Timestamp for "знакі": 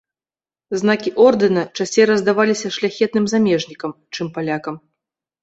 0.81-1.09